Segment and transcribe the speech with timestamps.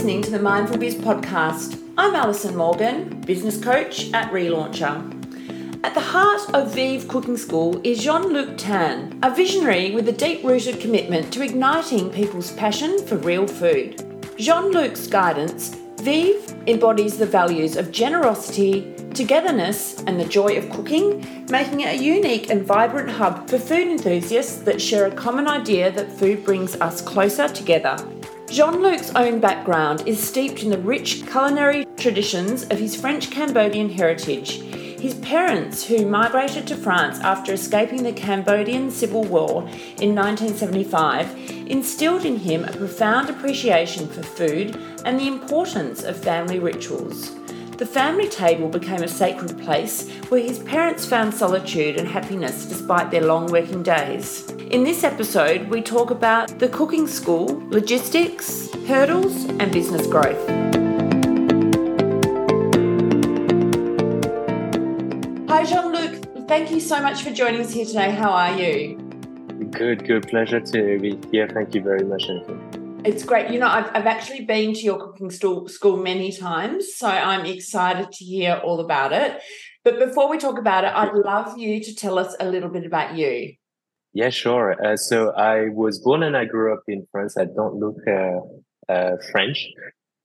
[0.00, 1.78] listening to the Mindful Biz podcast.
[1.98, 4.96] I'm Alison Morgan, business coach at Relauncher.
[5.84, 10.12] At the heart of Vive Cooking School is Jean Luc Tan, a visionary with a
[10.12, 14.02] deep rooted commitment to igniting people's passion for real food.
[14.38, 21.44] Jean Luc's guidance, Vive embodies the values of generosity, togetherness, and the joy of cooking,
[21.50, 25.92] making it a unique and vibrant hub for food enthusiasts that share a common idea
[25.92, 27.98] that food brings us closer together.
[28.50, 33.90] Jean Luc's own background is steeped in the rich culinary traditions of his French Cambodian
[33.90, 34.60] heritage
[35.00, 39.62] his parents, who migrated to France after escaping the Cambodian Civil War
[39.98, 41.34] in 1975,
[41.68, 44.76] instilled in him a profound appreciation for food
[45.06, 47.39] and the importance of family rituals.
[47.80, 53.10] The family table became a sacred place where his parents found solitude and happiness despite
[53.10, 54.50] their long working days.
[54.70, 60.46] In this episode, we talk about the cooking school, logistics, hurdles, and business growth.
[65.48, 66.46] Hi, Jean Luc.
[66.48, 68.10] Thank you so much for joining us here today.
[68.10, 68.98] How are you?
[69.70, 70.28] Good, good.
[70.28, 71.48] Pleasure to be here.
[71.48, 72.79] Thank you very much, Anthony.
[73.04, 73.50] It's great.
[73.50, 77.46] You know, I've, I've actually been to your cooking school, school many times, so I'm
[77.46, 79.40] excited to hear all about it.
[79.84, 82.84] But before we talk about it, I'd love you to tell us a little bit
[82.84, 83.54] about you.
[84.12, 84.76] Yeah, sure.
[84.84, 87.38] Uh, so I was born and I grew up in France.
[87.38, 89.66] I don't look uh, uh, French,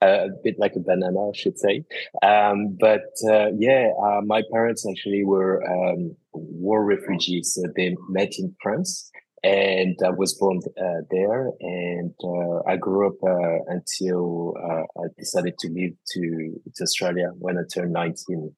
[0.01, 1.83] a bit like a banana, I should say.
[2.23, 7.53] Um, but uh, yeah, uh, my parents actually were um, war refugees.
[7.53, 9.09] So they met in France,
[9.45, 11.51] and I was born uh, there.
[11.59, 17.31] And uh, I grew up uh, until uh, I decided to move to, to Australia
[17.38, 18.55] when I turned nineteen.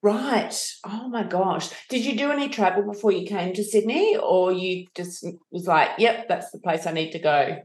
[0.00, 0.54] Right.
[0.84, 1.70] Oh my gosh.
[1.88, 5.90] Did you do any travel before you came to Sydney, or you just was like,
[5.98, 7.58] "Yep, that's the place I need to go"?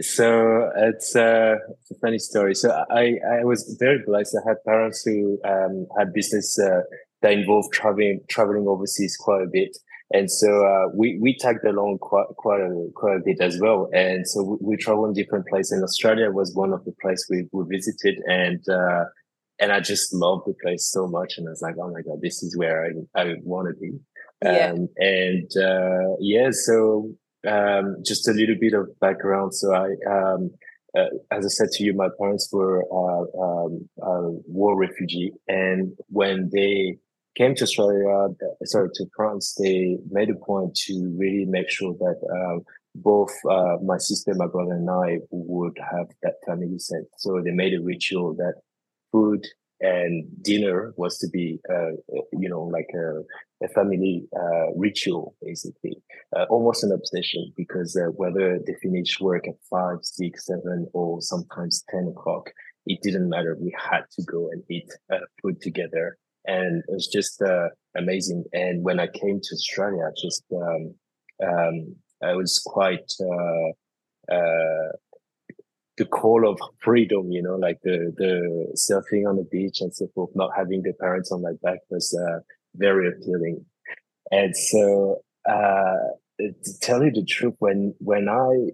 [0.00, 2.54] So it's, uh, it's, a funny story.
[2.54, 4.36] So I, I was very blessed.
[4.36, 6.82] I had parents who um, had business uh,
[7.22, 9.76] that involved traveling traveling overseas quite a bit,
[10.10, 13.90] and so uh, we we tagged along quite quite a quite a bit as well.
[13.92, 15.72] And so we, we traveled in different places.
[15.72, 19.04] And Australia was one of the places we, we visited, and uh,
[19.58, 21.34] and I just loved the place so much.
[21.36, 23.98] And I was like, oh my god, this is where I I want to be.
[24.42, 24.70] Yeah.
[24.70, 27.10] Um, and uh, yeah, so
[27.46, 29.54] um, just a little bit of background.
[29.54, 30.50] So I, um,
[30.96, 35.92] uh, as I said to you, my parents were uh, um, uh, war refugee, and
[36.08, 36.98] when they
[37.38, 38.28] came to Australia, uh,
[38.64, 42.64] sorry, to France, they made a point to really make sure that um,
[42.96, 47.02] both uh, my sister, my brother, and I would have that family set.
[47.16, 48.54] So they made a ritual that
[49.12, 49.46] food
[49.80, 51.92] and dinner was to be, uh,
[52.32, 53.22] you know, like a
[53.60, 56.00] a family uh, ritual, basically,
[56.36, 61.20] uh, almost an obsession because uh, whether they finish work at five, six, seven, or
[61.20, 62.50] sometimes 10 o'clock,
[62.86, 63.56] it didn't matter.
[63.60, 64.88] We had to go and eat
[65.42, 66.18] food together.
[66.48, 68.42] And it was just uh, amazing.
[68.52, 70.94] And when I came to Australia, just, um,
[71.48, 71.76] um,
[72.20, 73.70] I was quite, uh,
[75.98, 78.32] the call of freedom, you know, like the, the
[78.76, 82.16] surfing on the beach and so forth, not having the parents on my back was,
[82.74, 83.64] very appealing.
[84.30, 85.96] And so, uh,
[86.38, 88.70] to tell you the truth, when when I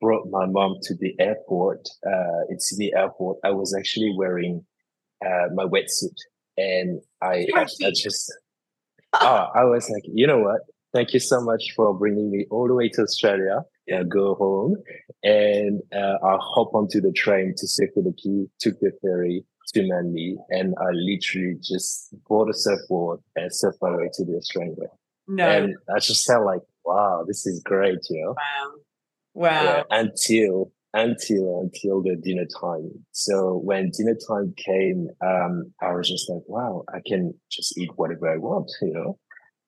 [0.00, 4.64] brought my mom to the airport, uh, in Sydney Airport, I was actually wearing
[5.24, 6.16] uh, my wetsuit,
[6.58, 7.64] and I, I,
[7.94, 8.32] just,
[9.14, 10.60] oh, I was like, you know what?
[10.92, 13.62] Thank you so much for bringing me all the way to Australia.
[13.94, 14.76] I go home,
[15.22, 20.74] and uh, I hop onto the train to Quay, took the ferry, to Manly, and
[20.80, 24.88] I literally just bought a surfboard and surfed my way to the Australian way.
[25.26, 25.48] No.
[25.48, 28.34] And I just felt like, wow, this is great, you know?
[28.36, 28.72] Wow.
[29.34, 29.64] Wow.
[29.64, 32.90] Yeah, until until until the dinner time.
[33.12, 37.90] So when dinner time came, um, I was just like, wow, I can just eat
[37.96, 39.18] whatever I want, you know.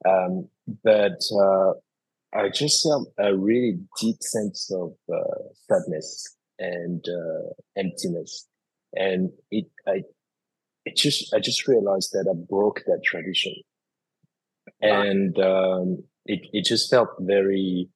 [0.08, 0.48] Um,
[0.82, 1.72] but uh,
[2.32, 8.46] I just felt a really deep sense of uh, sadness and uh, emptiness
[8.94, 10.02] and it I
[10.84, 13.54] it just I just realized that I broke that tradition,
[14.80, 17.88] and um, it it just felt very.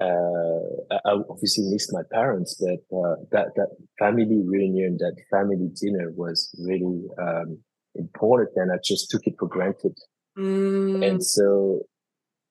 [0.00, 6.12] Uh, I obviously missed my parents, but uh, that that family reunion, that family dinner
[6.14, 7.58] was really um,
[7.94, 9.98] important, and I just took it for granted.
[10.38, 11.06] Mm.
[11.06, 11.80] And so,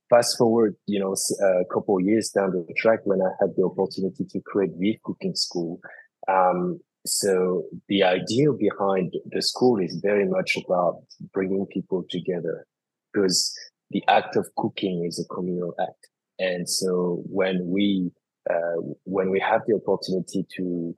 [0.10, 3.64] fast forward, you know, a couple of years down the track, when I had the
[3.64, 5.80] opportunity to create Vive Cooking School,
[6.28, 11.02] um, so the idea behind the school is very much about
[11.34, 12.66] bringing people together
[13.12, 13.58] because
[13.92, 16.10] the act of cooking is a communal act.
[16.40, 18.12] And so when we,
[18.50, 20.96] uh, when we have the opportunity to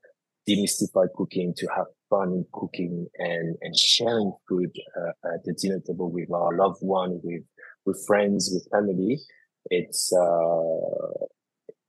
[0.47, 5.79] demystify cooking, to have fun in cooking and, and sharing food uh, at the dinner
[5.85, 7.43] table with our loved one, with,
[7.85, 9.19] with friends, with family.
[9.69, 11.25] It's, uh,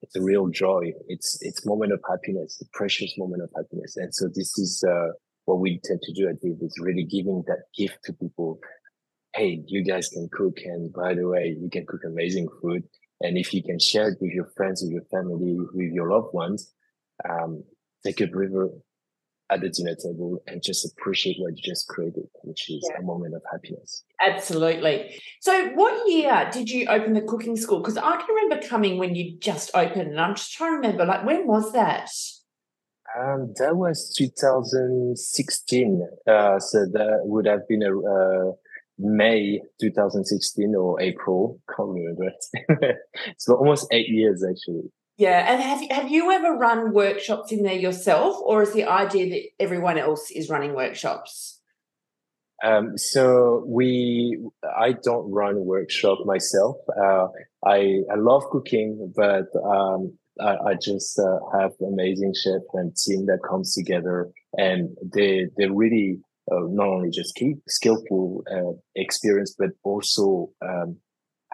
[0.03, 0.93] it's a real joy.
[1.09, 3.97] It's, it's moment of happiness, a precious moment of happiness.
[3.97, 5.09] And so this is, uh,
[5.45, 8.61] what we tend to do at Vive is really giving that gift to people.
[9.35, 10.59] Hey, you guys can cook.
[10.65, 12.85] And by the way, you can cook amazing food.
[13.23, 16.35] And if you can share it with your friends, with your family, with your loved
[16.35, 16.73] ones,
[17.29, 17.63] um,
[18.05, 18.69] take a breather
[19.51, 22.99] at the dinner table and just appreciate what you just created, which is yeah.
[23.01, 24.05] a moment of happiness.
[24.21, 25.21] Absolutely.
[25.41, 27.81] So, what year did you open the cooking school?
[27.81, 31.05] Because I can remember coming when you just opened, and I'm just trying to remember,
[31.05, 32.11] like, when was that?
[33.19, 36.09] Um, that was 2016.
[36.27, 38.53] Uh, so that would have been a uh,
[39.03, 41.61] May 2016 or April.
[41.77, 42.33] Can't remember.
[43.27, 44.91] it's so almost eight years actually.
[45.19, 49.29] Yeah, and have have you ever run workshops in there yourself, or is the idea
[49.31, 51.61] that everyone else is running workshops?
[52.65, 56.77] Um, so we, I don't run a workshop myself.
[56.97, 57.27] Uh,
[57.65, 63.27] I I love cooking, but um, I, I, just uh, have amazing chef and team
[63.27, 69.71] that comes together, and they they really not only just keep skillful uh, experience, but
[69.85, 70.97] also um,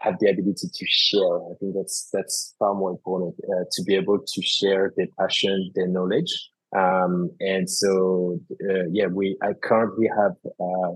[0.01, 1.37] have the ability to share.
[1.37, 5.71] I think that's that's far more important uh, to be able to share their passion,
[5.75, 6.51] their knowledge.
[6.77, 8.39] Um, and so,
[8.69, 10.93] uh, yeah, we I currently have uh,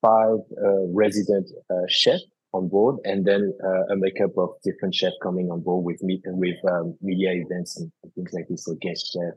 [0.00, 1.50] five uh, resident
[1.88, 3.52] chefs on board, and then
[3.90, 7.90] a makeup of different chefs coming on board with me with um, media events and
[8.14, 8.64] things like this.
[8.64, 9.34] So guest chef,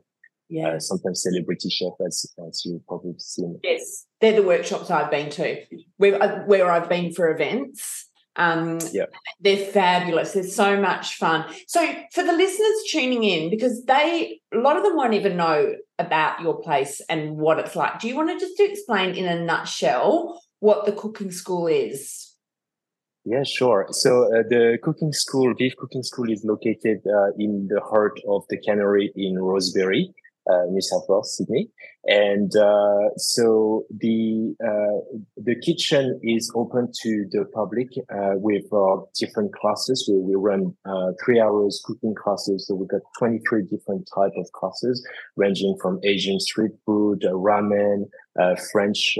[0.48, 0.68] yeah.
[0.68, 3.58] Uh, sometimes celebrity chef, as, as you've probably seen.
[3.62, 5.62] Yes, they're the workshops I've been to,
[5.96, 8.08] where, where I've been for events.
[8.36, 9.06] Um, yeah.
[9.40, 10.32] They're fabulous.
[10.32, 11.46] They're so much fun.
[11.66, 11.80] So,
[12.12, 16.40] for the listeners tuning in, because they, a lot of them won't even know about
[16.42, 20.40] your place and what it's like, do you want to just explain in a nutshell
[20.60, 22.34] what the cooking school is?
[23.24, 23.86] Yeah, sure.
[23.90, 28.44] So uh, the cooking school, Vive Cooking School, is located uh, in the heart of
[28.50, 30.12] the Cannery in Rosebery uh,
[30.68, 31.70] New South Wales, Sydney.
[32.06, 38.98] And uh, so the uh, the kitchen is open to the public uh, with uh,
[39.18, 40.08] different classes.
[40.08, 42.68] We, we run uh, three hours cooking classes.
[42.68, 45.04] So we've got 23 different type of classes,
[45.34, 48.04] ranging from Asian street food, ramen,
[48.70, 49.16] French,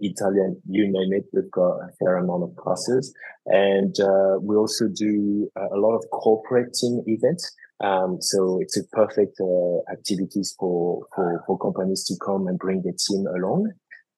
[0.00, 1.26] Italian, you name it.
[1.32, 3.14] We've got a fair amount of classes,
[3.46, 3.94] and
[4.42, 7.54] we also do a lot of corporate team events.
[7.82, 12.82] Um, so it's a perfect uh, activities for, for, for companies to come and bring
[12.82, 13.72] their team along.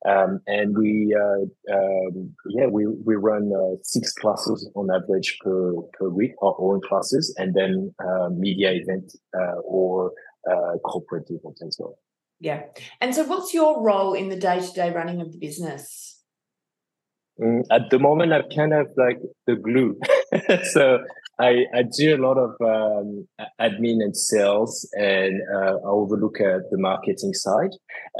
[0.06, 5.72] Um, and we, uh, um, yeah, we, we run uh, six classes on average per,
[5.99, 10.12] per week, our own classes, and then uh, media event uh, or
[10.49, 11.99] uh, corporate event as well.
[12.40, 12.62] Yeah.
[13.00, 16.22] And so what's your role in the day to day running of the business?
[17.40, 19.99] Mm, at the moment, I'm kind of like the glue.
[20.72, 21.00] so
[21.40, 23.29] I, I do a lot of um,
[23.61, 27.70] admin and sales, and uh, I overlook uh, the marketing side.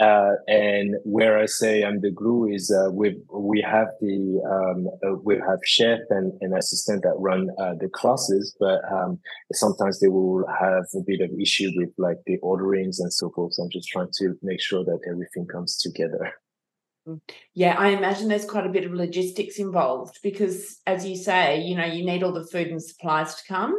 [0.01, 4.87] Uh, and where I say I'm the glue is uh, we we have the um,
[5.05, 9.19] uh, we have chef and, and assistant that run uh, the classes, but um,
[9.53, 13.55] sometimes they will have a bit of issue with like the orderings and so forth.
[13.55, 16.33] So I'm just trying to make sure that everything comes together.
[17.55, 21.77] Yeah, I imagine there's quite a bit of logistics involved because, as you say, you
[21.77, 23.75] know, you need all the food and supplies to come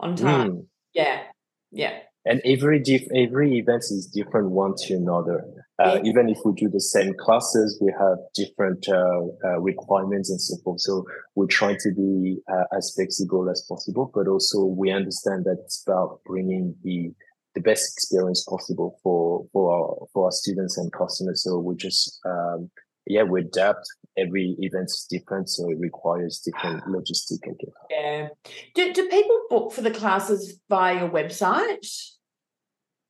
[0.00, 0.50] on time.
[0.50, 0.66] Mm.
[0.92, 1.22] Yeah,
[1.70, 1.98] yeah.
[2.26, 5.44] And every diff- every event is different one to another.
[5.78, 6.10] Uh, yeah.
[6.10, 10.56] Even if we do the same classes, we have different uh, uh, requirements and so
[10.64, 10.80] forth.
[10.80, 15.58] So we're trying to be uh, as flexible as possible, but also we understand that
[15.64, 17.12] it's about bringing the
[17.54, 21.42] the best experience possible for for our for our students and customers.
[21.42, 22.70] So we just um,
[23.06, 23.86] yeah we adapt.
[24.16, 27.38] Every event is different, so it requires different logistic.
[27.44, 27.74] I guess.
[27.90, 28.28] Yeah.
[28.74, 31.86] Do do people book for the classes via your website?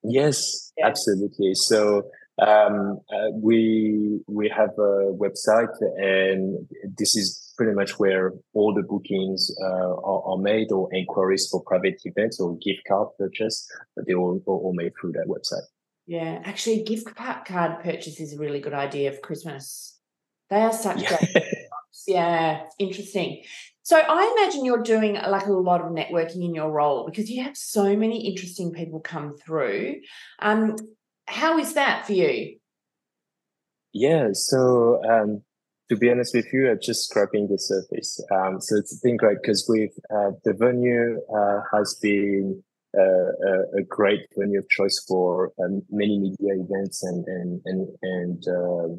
[0.03, 0.87] Yes, yeah.
[0.87, 1.55] absolutely.
[1.55, 2.05] So
[2.41, 8.83] um, uh, we we have a website, and this is pretty much where all the
[8.83, 13.69] bookings uh, are, are, made or inquiries for private events or gift card purchase.
[14.07, 15.65] They all all made through that website.
[16.07, 19.99] Yeah, actually, gift card purchase is a really good idea for Christmas.
[20.51, 21.19] They are such yeah.
[21.19, 21.45] great.
[22.07, 23.43] yeah, interesting.
[23.83, 27.43] So I imagine you're doing like a lot of networking in your role because you
[27.43, 30.01] have so many interesting people come through.
[30.41, 30.77] Um,
[31.27, 32.57] how is that for you?
[33.93, 35.43] Yeah, so um,
[35.89, 38.23] to be honest with you, I'm just scraping the surface.
[38.31, 42.63] Um, so it's been great because we've uh, the venue uh, has been
[42.97, 48.49] a, a, great venue of choice for um, many media events and and and and
[48.49, 48.97] uh,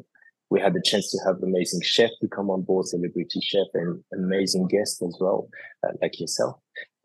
[0.50, 4.02] we had the chance to have amazing chef to come on board, celebrity chef, and
[4.14, 5.48] amazing guests as well,
[5.84, 6.56] uh, like yourself.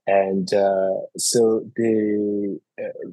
[0.05, 3.09] And uh, so the uh,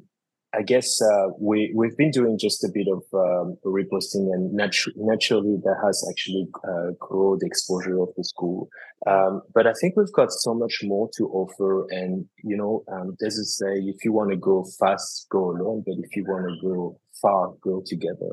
[0.53, 4.93] I guess uh, we we've been doing just a bit of um, reposting, and natu-
[4.95, 8.67] naturally that has actually uh, grown the exposure of the school.
[9.05, 13.15] Um, but I think we've got so much more to offer, and you know, um,
[13.19, 16.45] there's a say: if you want to go fast, go alone, but if you want
[16.49, 18.31] to go far, go together.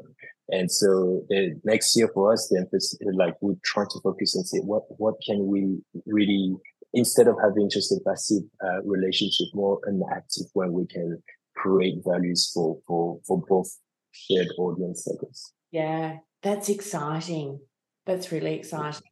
[0.48, 4.46] And so the next year for us, the emphasis, like we're trying to focus and
[4.46, 6.56] say, what what can we really
[6.94, 11.22] instead of having just a passive uh, relationship, more an active one, we can
[11.66, 13.70] create values for for for both
[14.12, 15.52] shared audience segments.
[15.70, 17.60] Yeah, that's exciting.
[18.06, 19.02] That's really exciting.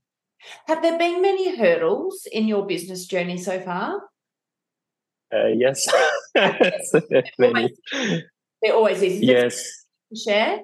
[0.67, 4.01] Have there been many hurdles in your business journey so far?
[5.35, 5.87] Uh, yes,
[6.35, 7.71] there, always,
[8.63, 9.21] there always is.
[9.21, 9.85] Yes.
[10.15, 10.61] Share.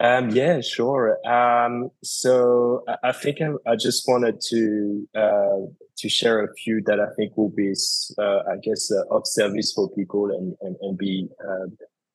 [0.00, 1.18] Um, yeah, sure.
[1.26, 5.60] Um, so I, I think I, I, just wanted to uh,
[5.98, 7.72] to share a few that I think will be,
[8.18, 11.66] uh, I guess, uh, of service for people and and, and be uh,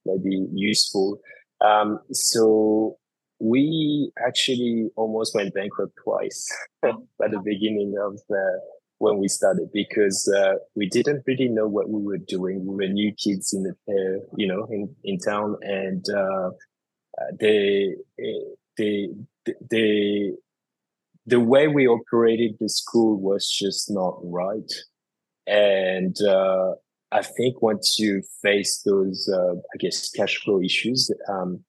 [0.06, 1.20] maybe useful.
[1.62, 2.98] Um, so
[3.40, 6.48] we actually almost went bankrupt twice
[6.84, 8.62] at the beginning of the
[8.98, 12.66] when we started because uh, we didn't really know what we were doing.
[12.66, 16.52] We were new kids in the uh, you know in in town and uh,
[17.40, 17.96] they,
[18.78, 19.10] they,
[19.46, 20.36] the
[21.30, 24.72] the way we operated the school was just not right
[25.48, 26.72] and uh,
[27.12, 31.64] i think once you face those uh, i guess cash flow issues um,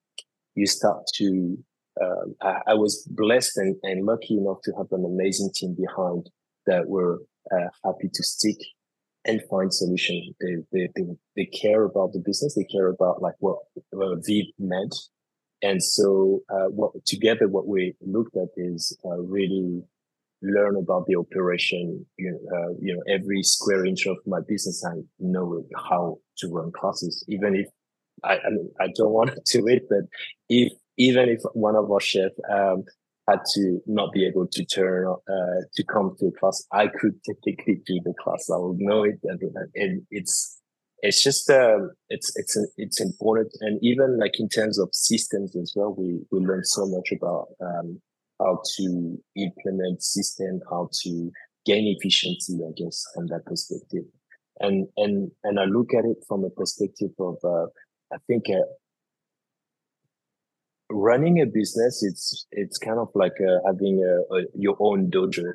[0.54, 1.56] you start to
[2.00, 6.30] uh, I, I, was blessed and, and lucky enough to have an amazing team behind
[6.66, 7.18] that were
[7.52, 8.56] uh, happy to stick
[9.26, 10.34] and find solutions.
[10.40, 11.04] They, they, they,
[11.36, 12.54] they, care about the business.
[12.54, 13.58] They care about like what,
[13.90, 14.94] what Vive meant
[15.62, 19.82] and so, uh, what together, what we looked at is uh, really
[20.42, 22.06] learn about the operation.
[22.16, 26.48] You know, uh, you know, every square inch of my business, I know how to
[26.48, 27.24] run classes.
[27.28, 27.66] Even if
[28.24, 30.04] I, I, mean, I don't want to do it, but
[30.48, 32.84] if even if one of our chefs um,
[33.28, 37.22] had to not be able to turn uh, to come to a class, I could
[37.24, 38.48] technically do the class.
[38.52, 39.40] I would know it, and,
[39.74, 40.59] and it's
[41.02, 43.52] it's just um, it's it's it's important.
[43.60, 47.48] And even like in terms of systems as well we we learn so much about
[47.60, 48.00] um,
[48.40, 51.30] how to implement system how to
[51.66, 54.04] gain efficiency i guess from that perspective.
[54.60, 57.66] And and and i look at it from a perspective of uh,
[58.12, 58.68] i think uh,
[60.90, 65.52] running a business it's it's kind of like uh, having a, a, your own dojo.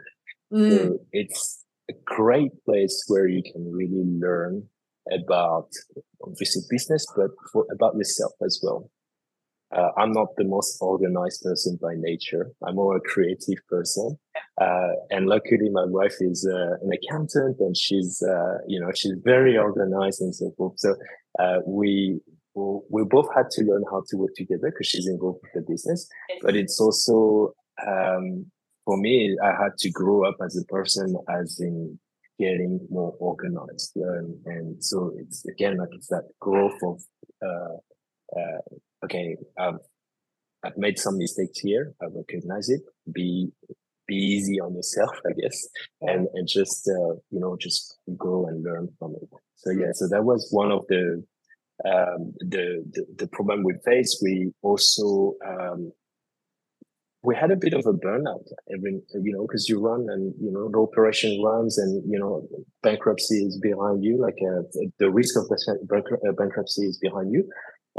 [0.53, 0.71] Mm.
[0.71, 4.67] so it's a great place where you can really learn
[5.11, 5.69] about
[6.23, 8.89] obviously business, but for, about yourself as well.
[9.75, 12.51] Uh, I'm not the most organized person by nature.
[12.65, 14.17] I'm more a creative person.
[14.61, 19.13] Uh, and luckily my wife is uh, an accountant and she's, uh, you know, she's
[19.23, 20.73] very organized and so forth.
[20.77, 20.95] So,
[21.39, 22.21] uh, we,
[22.55, 26.07] we both had to learn how to work together because she's involved with the business,
[26.41, 27.53] but it's also,
[27.85, 28.45] um,
[28.85, 31.99] for me, I had to grow up as a person, as in
[32.39, 33.91] getting more organized.
[33.95, 37.01] And, and so it's again like it's that growth of
[37.45, 37.77] uh,
[38.37, 38.61] uh,
[39.05, 39.79] okay, I've
[40.63, 41.93] I've made some mistakes here.
[42.01, 42.81] I recognize it.
[43.11, 43.51] Be
[44.07, 45.67] be easy on yourself, I guess,
[46.01, 49.29] and and just uh, you know just grow and learn from it.
[49.55, 51.23] So yeah, so that was one of the
[51.85, 54.19] um, the, the the problem we faced.
[54.21, 55.91] We also um,
[57.25, 60.51] we had a bit of a burnout every you know because you run and you
[60.51, 62.47] know the operation runs and you know
[62.83, 64.61] bankruptcy is behind you like uh,
[64.99, 67.47] the risk of uh, bankruptcy is behind you.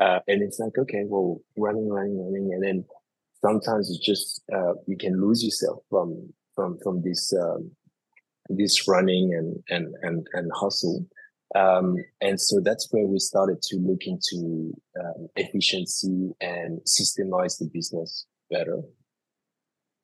[0.00, 2.84] Uh, and it's like okay well running running running and then
[3.44, 7.70] sometimes it's just uh, you can lose yourself from from from this um,
[8.48, 11.06] this running and and and and hustle.
[11.54, 17.70] Um, and so that's where we started to look into um, efficiency and systemize the
[17.72, 18.82] business better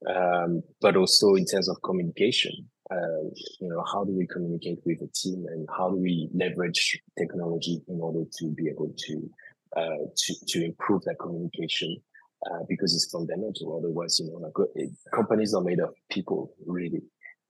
[0.08, 2.52] um, but also in terms of communication.
[2.90, 3.24] Uh,
[3.60, 7.80] you know, how do we communicate with a team, and how do we leverage technology
[7.88, 9.30] in order to be able to
[9.76, 11.96] uh, to to improve that communication?
[12.50, 13.78] Uh, because it's fundamental.
[13.78, 17.00] Otherwise, you know, like it, companies are made of people, really,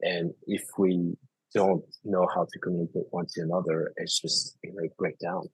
[0.03, 1.17] and if we
[1.55, 5.49] don't know how to communicate one to another, it's just you know break down.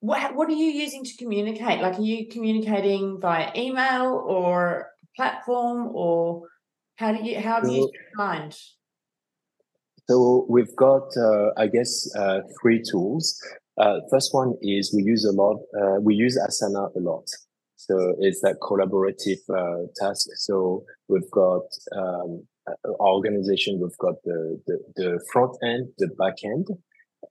[0.00, 1.80] What What are you using to communicate?
[1.80, 6.42] Like, are you communicating via email or platform or
[6.96, 8.56] how do you how have you find?
[10.08, 13.40] So we've got, uh, I guess, uh, three tools.
[13.78, 15.58] Uh, first one is we use a lot.
[15.80, 17.28] Uh, we use Asana a lot.
[17.76, 20.28] So it's that collaborative uh, task.
[20.34, 21.62] So we've got
[21.96, 22.46] um,
[23.00, 23.80] our organization.
[23.80, 26.66] We've got the, the the front end, the back end,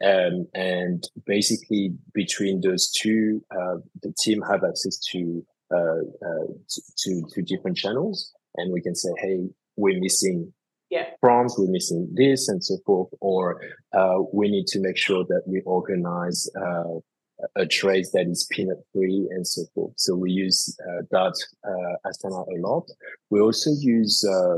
[0.04, 7.78] um, and basically between those two, uh, the team have access to, to to different
[7.78, 10.54] channels, and we can say, hey, we're missing
[10.90, 11.06] yeah.
[11.22, 13.62] prompts, we're missing this and so forth, or
[13.98, 17.00] uh, we need to make sure that we organize uh,
[17.56, 19.94] a trace that is peanut free and so forth.
[19.98, 21.36] So we use uh, that
[21.66, 22.90] uh, Asana a lot.
[23.30, 24.58] We also use uh,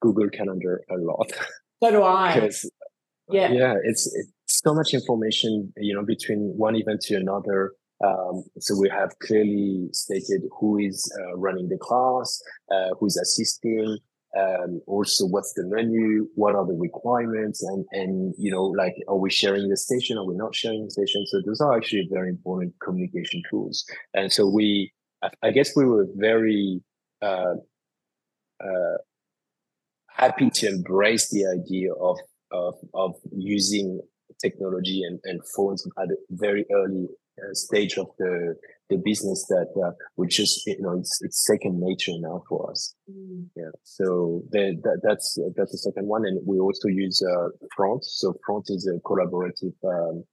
[0.00, 1.30] Google Calendar a lot.
[1.82, 2.34] So do I.
[2.34, 2.70] because
[3.28, 7.72] yeah, yeah, it's, it's so much information, you know, between one event to another.
[8.02, 13.16] Um, so we have clearly stated who is uh, running the class, uh, who is
[13.16, 13.98] assisting,
[14.38, 19.16] um, also what's the menu, what are the requirements, and and you know like are
[19.16, 21.26] we sharing the station, are we not sharing the station?
[21.26, 23.84] So those are actually very important communication tools.
[24.14, 24.92] And so we,
[25.42, 26.80] I guess we were very
[27.20, 27.56] uh,
[28.64, 28.96] uh,
[30.08, 32.18] happy to embrace the idea of
[32.52, 34.00] of, of using
[34.40, 37.06] technology and, and phones at a very early
[37.52, 38.54] stage of the
[38.90, 42.94] the business that uh, we just you know it's it's second nature now for us.
[43.10, 43.46] Mm.
[43.56, 48.04] Yeah, so the, that, that's that's the second one, and we also use uh, Front.
[48.04, 50.24] So Front is a collaborative um,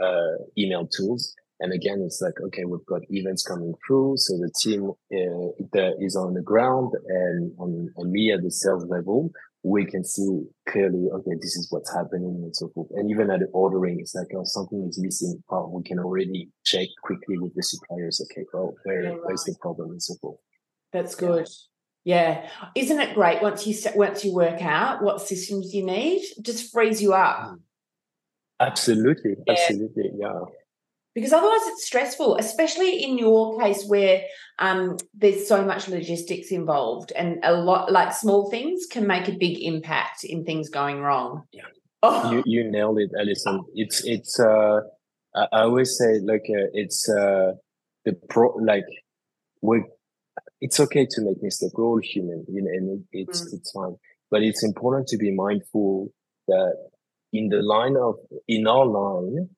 [0.00, 1.34] uh, email tools.
[1.60, 4.14] And again, it's like, okay, we've got events coming through.
[4.16, 8.50] So the team uh, that is on the ground and on, and me at the
[8.50, 9.30] sales level,
[9.64, 12.88] we can see clearly, okay, this is what's happening and so forth.
[12.92, 15.42] And even at the ordering, it's like, oh, something is missing.
[15.48, 18.20] Oh, we can already check quickly with the suppliers.
[18.30, 19.20] Okay, well, where, yeah, right.
[19.24, 20.38] where's the problem and so forth.
[20.92, 21.48] That's good.
[22.04, 22.46] Yeah.
[22.74, 26.70] Isn't it great once you st- once you work out what systems you need, just
[26.70, 27.38] frees you up.
[27.38, 27.60] Mm.
[28.60, 29.36] Absolutely.
[29.46, 29.54] Yeah.
[29.54, 30.10] Absolutely.
[30.18, 30.40] Yeah
[31.14, 34.22] because otherwise it's stressful, especially in your case where
[34.58, 39.36] um, there's so much logistics involved and a lot like small things can make a
[39.36, 41.44] big impact in things going wrong.
[41.52, 41.62] Yeah.
[42.02, 42.32] Oh.
[42.32, 43.64] You you nailed it, Alison.
[43.74, 44.80] It's it's uh
[45.34, 47.52] I always say like uh, it's uh
[48.04, 48.84] the pro like
[49.62, 49.84] we
[50.60, 51.72] it's okay to make mistakes.
[51.74, 53.54] We're all human, you know, and it's mm.
[53.54, 53.96] it's fine.
[54.30, 56.12] But it's important to be mindful
[56.48, 56.74] that
[57.32, 58.16] in the line of
[58.48, 59.48] in our line,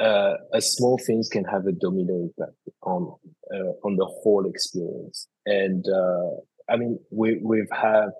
[0.00, 3.14] uh, a small things can have a domino impact on
[3.54, 5.28] uh, on the whole experience.
[5.46, 6.30] And uh,
[6.72, 8.10] I mean, we we've had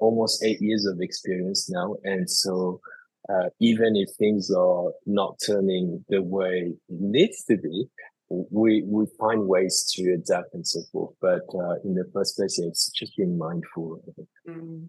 [0.00, 2.80] almost eight years of experience now, and so
[3.28, 7.86] uh, even if things are not turning the way it needs to be,
[8.28, 11.14] we we find ways to adapt and so forth.
[11.20, 14.02] But uh, in the first place, yeah, it's just being mindful.
[14.48, 14.88] Mm.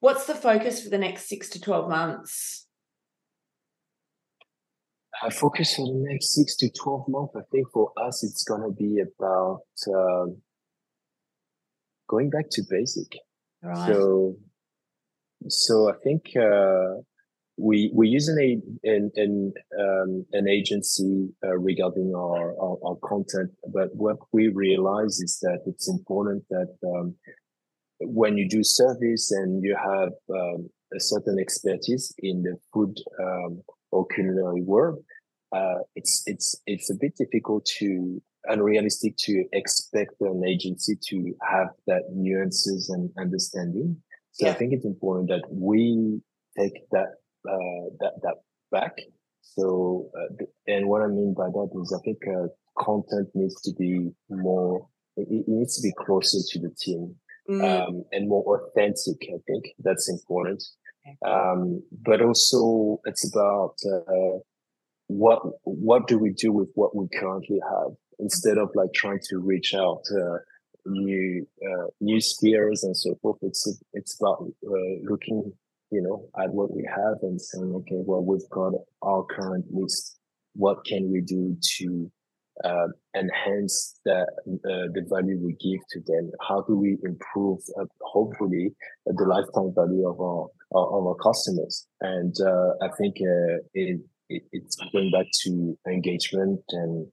[0.00, 2.66] What's the focus for the next six to twelve months?
[5.22, 7.34] I focus for the next six to 12 months.
[7.36, 9.62] I think for us, it's going to be about
[9.94, 10.36] um,
[12.08, 13.06] going back to basic.
[13.62, 13.86] Right.
[13.86, 14.36] So,
[15.48, 17.02] so I think uh,
[17.56, 23.50] we we use an an an, um, an agency uh, regarding our, our, our content,
[23.72, 27.14] but what we realize is that it's important that um,
[28.00, 33.62] when you do service and you have um, a certain expertise in the food um,
[33.92, 35.04] or culinary world,
[35.54, 41.68] uh, it's it's it's a bit difficult to unrealistic to expect an agency to have
[41.86, 43.96] that nuances and understanding.
[44.32, 44.52] So yeah.
[44.52, 46.20] I think it's important that we
[46.58, 47.08] take that
[47.48, 48.34] uh, that that
[48.70, 48.96] back.
[49.42, 53.72] So uh, and what I mean by that is I think uh, content needs to
[53.78, 54.88] be more.
[55.16, 57.14] It, it, needs to be closer to the team
[57.46, 57.62] mm.
[57.62, 59.18] um, and more authentic.
[59.28, 60.64] I think that's important.
[61.26, 64.38] Um, but also it's about uh,
[65.08, 67.92] what what do we do with what we currently have?
[68.18, 70.38] Instead of like trying to reach out to
[70.86, 73.38] new uh, new spheres and so forth.
[73.42, 75.52] It's it's about uh, looking
[75.90, 80.18] you know at what we have and saying okay well we've got our current list.
[80.54, 82.10] What can we do to
[82.64, 86.30] uh, enhance the uh, the value we give to them?
[86.46, 88.74] How do we improve uh, hopefully
[89.06, 94.42] the lifetime value of our of our customers and uh, i think uh, it it,
[94.52, 97.06] it's going back to engagement and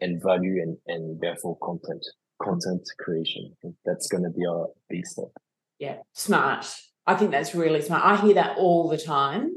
[0.00, 2.04] and value and and therefore content
[2.42, 3.54] content creation.
[3.84, 5.30] that's going to be our big step.
[5.78, 6.66] Yeah, smart.
[7.06, 8.04] I think that's really smart.
[8.04, 9.52] I hear that all the time,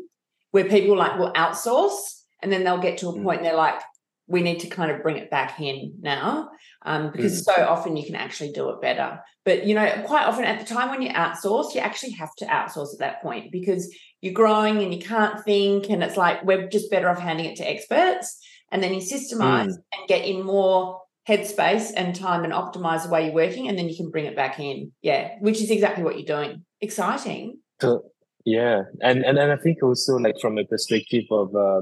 [0.52, 3.24] where people like will outsource, and then they'll get to a mm.
[3.24, 3.82] point and they're like,
[4.28, 6.50] we need to kind of bring it back in now
[6.84, 7.46] um, because mm.
[7.46, 9.20] so often you can actually do it better.
[9.44, 12.46] But you know, quite often at the time when you outsource, you actually have to
[12.46, 16.68] outsource at that point because you're growing and you can't think, and it's like we're
[16.68, 18.40] just better off handing it to experts.
[18.72, 19.84] And then you systemize mm.
[19.94, 23.88] and get in more headspace and time and optimize the way you're working, and then
[23.90, 24.92] you can bring it back in.
[25.02, 26.66] Yeah, which is exactly what you're doing.
[26.82, 27.60] Exciting.
[27.82, 28.06] So
[28.46, 31.82] yeah, and and then I think also like from a perspective of uh,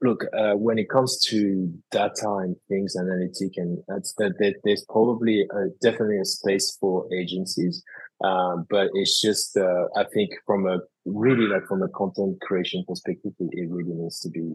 [0.00, 4.84] look uh, when it comes to data and things analytic and that's that, that there's
[4.88, 7.82] probably a, definitely a space for agencies.
[8.22, 12.84] Um, but it's just uh, i think from a really like from a content creation
[12.88, 14.54] perspective it, really needs to be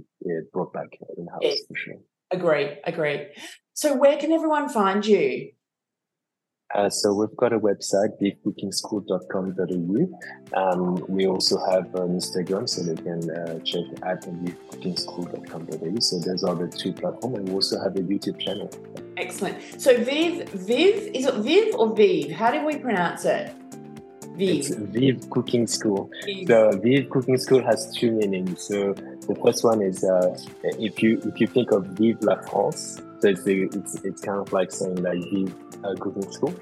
[0.54, 0.88] brought back
[1.18, 1.96] in house for sure.
[2.32, 3.28] Agree agree.
[3.74, 5.52] So where can everyone find you
[6.76, 10.60] uh, so we've got a website, vivecookingschool.com.au.
[10.60, 16.00] Um, we also have an Instagram, so they can uh, check at vivecookingschool.com.au.
[16.00, 18.70] So those are the two platforms, and we also have a YouTube channel.
[19.18, 19.58] Excellent.
[19.82, 22.30] So Viv, Viv, is it Viv or Viv?
[22.32, 23.52] How do we pronounce it?
[24.36, 24.58] Viv.
[24.58, 26.12] It's Viv Cooking School.
[26.24, 26.48] Viv.
[26.48, 28.62] So Viv Cooking School has two meanings.
[28.62, 33.02] So the first one is uh, if you if you think of Vive la France,
[33.20, 36.54] so it's, it's, it's kind of like saying that Vive uh, cooking school.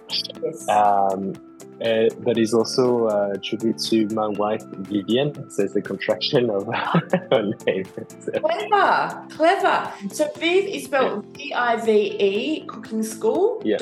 [0.43, 0.67] Yes.
[0.70, 1.34] Um,
[1.80, 5.50] uh, but it's also uh, tribute to my wife Vivian.
[5.52, 7.86] So it's a contraction of her name.
[8.20, 8.32] So.
[8.32, 9.93] Clever, clever.
[10.12, 13.62] So Vive is spelled V I V E Cooking School.
[13.63, 13.78] Yeah.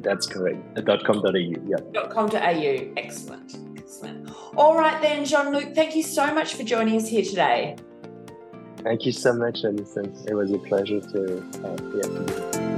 [0.00, 0.84] That's correct.
[0.84, 1.22] Dot com.
[1.22, 1.38] Dot au.
[1.38, 1.76] Yeah.
[1.92, 2.28] Dot com.
[2.28, 2.92] Dot au.
[2.96, 3.56] Excellent.
[3.76, 4.30] Excellent.
[4.56, 5.74] All right then, Jean Luc.
[5.74, 7.76] Thank you so much for joining us here today.
[8.82, 10.12] Thank you so much, Alison.
[10.26, 12.69] It was a pleasure to uh, yeah, to